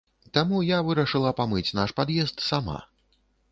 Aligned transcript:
Таму 0.37 0.61
я 0.69 0.79
вырашыла 0.87 1.35
памыць 1.41 1.75
наш 1.81 1.95
пад'езд 2.01 2.37
сама. 2.49 2.83